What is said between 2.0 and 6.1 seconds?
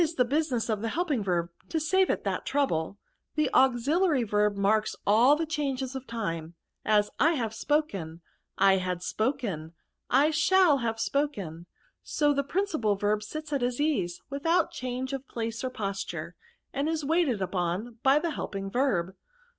it that, trouble. The auxilUqy verb maxks^ all the changes of